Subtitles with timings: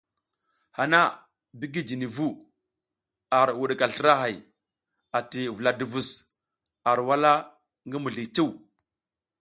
[0.77, 0.99] Hana
[1.59, 2.27] bigi jini vu,
[3.39, 4.35] ar wuɗika slra hay
[5.17, 6.09] ati vula duvus
[6.89, 7.31] ar wala
[7.87, 8.51] ngi mizli cuw.